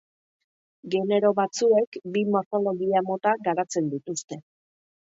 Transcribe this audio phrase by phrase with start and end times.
[0.95, 4.45] Genero batzuek bi morfologia mota garatzen dituzte.